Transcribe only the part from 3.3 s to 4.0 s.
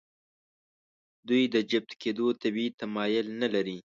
نهلري.